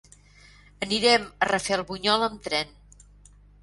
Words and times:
Anirem 0.85 1.29
a 1.29 1.51
Rafelbunyol 1.53 2.29
amb 2.33 2.45
tren. 2.51 2.77